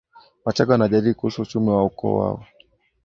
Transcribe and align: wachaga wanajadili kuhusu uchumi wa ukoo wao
wachaga 0.45 0.71
wanajadili 0.71 1.13
kuhusu 1.13 1.41
uchumi 1.41 1.69
wa 1.69 1.83
ukoo 1.85 2.17
wao 2.17 2.45